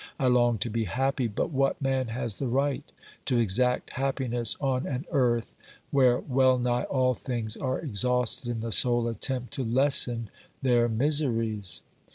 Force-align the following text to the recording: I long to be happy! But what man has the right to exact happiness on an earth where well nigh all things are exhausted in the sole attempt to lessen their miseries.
I 0.17 0.25
long 0.25 0.57
to 0.57 0.69
be 0.71 0.85
happy! 0.85 1.27
But 1.27 1.51
what 1.51 1.79
man 1.79 2.07
has 2.07 2.37
the 2.37 2.47
right 2.47 2.83
to 3.25 3.37
exact 3.37 3.91
happiness 3.91 4.57
on 4.59 4.87
an 4.87 5.05
earth 5.11 5.53
where 5.91 6.17
well 6.17 6.57
nigh 6.57 6.85
all 6.85 7.13
things 7.13 7.55
are 7.55 7.79
exhausted 7.79 8.47
in 8.49 8.61
the 8.61 8.71
sole 8.71 9.07
attempt 9.07 9.53
to 9.53 9.63
lessen 9.63 10.31
their 10.59 10.89
miseries. 10.89 11.83